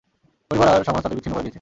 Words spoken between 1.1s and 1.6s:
বিচ্ছিন্ন করে দিয়েছে।